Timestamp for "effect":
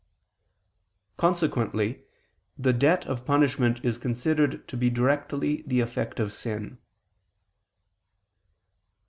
5.79-6.19